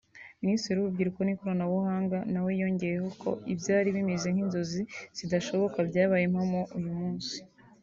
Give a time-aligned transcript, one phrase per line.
[0.43, 4.81] Minisitiri w’Urubyiruko n’Ikoranabuhanga na we yongeyeho ko ibyari bimeze nk’inzozi
[5.17, 7.35] zidashoboka byabaye impamo uyu munsi